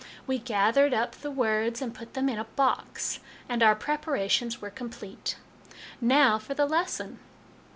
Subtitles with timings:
[0.25, 4.59] We gathered up the words and put them in a box, and our prepara tions
[4.59, 5.37] were complete."
[6.17, 7.19] Now for the lesson.